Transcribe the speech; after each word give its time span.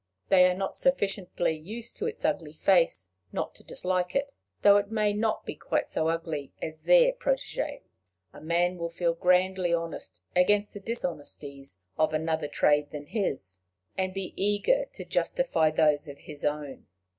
They 0.29 0.49
are 0.49 0.55
not 0.55 0.77
sufficiently 0.77 1.55
used 1.55 1.95
to 1.97 2.07
its 2.07 2.25
ugly 2.25 2.53
face 2.53 3.09
not 3.31 3.53
to 3.53 3.63
dislike 3.63 4.15
it, 4.15 4.31
though 4.63 4.77
it 4.77 4.89
may 4.89 5.13
not 5.13 5.45
be 5.45 5.53
quite 5.53 5.87
so 5.87 6.07
ugly 6.07 6.51
as 6.59 6.79
their 6.79 7.13
protege. 7.13 7.83
A 8.33 8.41
man 8.41 8.77
will 8.79 8.89
feel 8.89 9.13
grandly 9.13 9.75
honest 9.75 10.23
against 10.35 10.73
the 10.73 10.79
dishonesties 10.79 11.77
of 11.99 12.15
another 12.15 12.47
trade 12.47 12.89
than 12.89 13.05
his, 13.05 13.61
and 13.95 14.11
be 14.11 14.33
eager 14.35 14.85
to 14.93 15.05
justify 15.05 15.69
those 15.69 16.07
of 16.07 16.17
his 16.17 16.43
own. 16.43 16.87